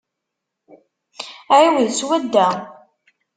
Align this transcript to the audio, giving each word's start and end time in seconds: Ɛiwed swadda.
Ɛiwed 1.57 1.89
swadda. 1.99 2.47